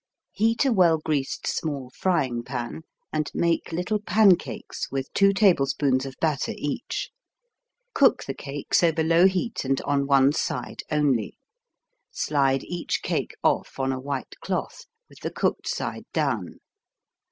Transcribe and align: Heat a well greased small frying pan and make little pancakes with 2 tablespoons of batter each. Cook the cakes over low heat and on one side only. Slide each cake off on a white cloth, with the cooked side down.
Heat 0.31 0.65
a 0.65 0.73
well 0.73 0.97
greased 0.97 1.45
small 1.45 1.91
frying 1.95 2.41
pan 2.41 2.81
and 3.13 3.29
make 3.35 3.71
little 3.71 3.99
pancakes 4.01 4.89
with 4.89 5.13
2 5.13 5.31
tablespoons 5.31 6.07
of 6.07 6.15
batter 6.19 6.53
each. 6.55 7.11
Cook 7.93 8.23
the 8.23 8.33
cakes 8.33 8.81
over 8.81 9.03
low 9.03 9.27
heat 9.27 9.63
and 9.63 9.79
on 9.81 10.07
one 10.07 10.31
side 10.33 10.81
only. 10.89 11.37
Slide 12.09 12.63
each 12.63 13.03
cake 13.03 13.35
off 13.43 13.77
on 13.77 13.91
a 13.91 13.99
white 14.01 14.33
cloth, 14.39 14.85
with 15.07 15.19
the 15.19 15.29
cooked 15.29 15.67
side 15.67 16.05
down. 16.13 16.61